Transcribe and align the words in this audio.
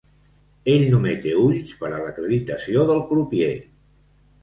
Ell 0.75 0.85
només 0.93 1.19
té 1.27 1.35
ulls 1.43 1.75
per 1.83 1.91
a 1.93 2.01
l'acreditació 2.07 2.89
del 2.91 3.07
crupier. 3.15 3.55